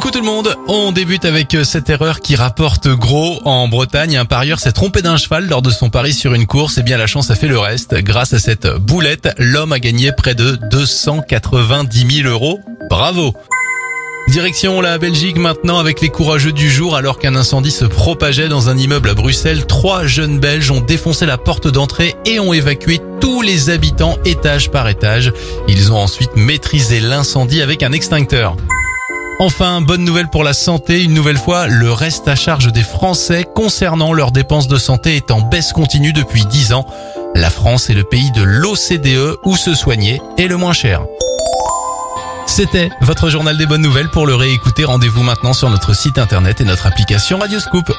Coucou 0.00 0.12
tout 0.12 0.20
le 0.20 0.24
monde, 0.24 0.56
on 0.66 0.92
débute 0.92 1.26
avec 1.26 1.54
euh, 1.54 1.62
cette 1.62 1.90
erreur 1.90 2.20
qui 2.20 2.34
rapporte 2.34 2.88
gros 2.88 3.42
en 3.44 3.68
Bretagne. 3.68 4.16
Un 4.16 4.24
parieur 4.24 4.58
s'est 4.58 4.72
trompé 4.72 5.02
d'un 5.02 5.18
cheval 5.18 5.46
lors 5.46 5.60
de 5.60 5.68
son 5.68 5.90
pari 5.90 6.14
sur 6.14 6.32
une 6.32 6.46
course 6.46 6.78
et 6.78 6.82
bien 6.82 6.96
la 6.96 7.06
chance 7.06 7.30
a 7.30 7.34
fait 7.34 7.48
le 7.48 7.58
reste. 7.58 7.94
Grâce 7.96 8.32
à 8.32 8.38
cette 8.38 8.66
boulette, 8.66 9.28
l'homme 9.36 9.72
a 9.72 9.78
gagné 9.78 10.10
près 10.12 10.34
de 10.34 10.56
290 10.70 12.22
000 12.22 12.28
euros. 12.30 12.60
Bravo 12.88 13.34
Direction 14.26 14.80
la 14.80 14.96
Belgique 14.96 15.36
maintenant 15.36 15.78
avec 15.78 16.00
les 16.00 16.08
courageux 16.08 16.52
du 16.52 16.70
jour 16.70 16.96
alors 16.96 17.18
qu'un 17.18 17.34
incendie 17.36 17.70
se 17.70 17.84
propageait 17.84 18.48
dans 18.48 18.70
un 18.70 18.78
immeuble 18.78 19.10
à 19.10 19.14
Bruxelles. 19.14 19.66
Trois 19.66 20.06
jeunes 20.06 20.38
Belges 20.38 20.70
ont 20.70 20.80
défoncé 20.80 21.26
la 21.26 21.36
porte 21.36 21.68
d'entrée 21.68 22.14
et 22.24 22.40
ont 22.40 22.54
évacué 22.54 23.00
tous 23.20 23.42
les 23.42 23.68
habitants 23.68 24.16
étage 24.24 24.70
par 24.70 24.88
étage. 24.88 25.30
Ils 25.68 25.92
ont 25.92 25.98
ensuite 25.98 26.36
maîtrisé 26.36 27.00
l'incendie 27.00 27.60
avec 27.60 27.82
un 27.82 27.92
extincteur. 27.92 28.56
Enfin, 29.42 29.80
bonne 29.80 30.04
nouvelle 30.04 30.28
pour 30.28 30.44
la 30.44 30.52
santé, 30.52 31.02
une 31.02 31.14
nouvelle 31.14 31.38
fois, 31.38 31.66
le 31.66 31.90
reste 31.90 32.28
à 32.28 32.36
charge 32.36 32.70
des 32.70 32.82
Français 32.82 33.46
concernant 33.54 34.12
leurs 34.12 34.32
dépenses 34.32 34.68
de 34.68 34.76
santé 34.76 35.16
est 35.16 35.30
en 35.30 35.40
baisse 35.40 35.72
continue 35.72 36.12
depuis 36.12 36.44
10 36.44 36.74
ans. 36.74 36.84
La 37.34 37.48
France 37.48 37.88
est 37.88 37.94
le 37.94 38.04
pays 38.04 38.30
de 38.32 38.42
l'OCDE 38.42 39.38
où 39.46 39.56
se 39.56 39.74
soigner 39.74 40.20
est 40.36 40.46
le 40.46 40.58
moins 40.58 40.74
cher. 40.74 41.06
C'était 42.44 42.90
votre 43.00 43.30
journal 43.30 43.56
des 43.56 43.64
bonnes 43.64 43.80
nouvelles. 43.80 44.10
Pour 44.10 44.26
le 44.26 44.34
réécouter, 44.34 44.84
rendez-vous 44.84 45.22
maintenant 45.22 45.54
sur 45.54 45.70
notre 45.70 45.96
site 45.96 46.18
internet 46.18 46.60
et 46.60 46.64
notre 46.64 46.86
application 46.86 47.38
Radioscoop. 47.38 47.90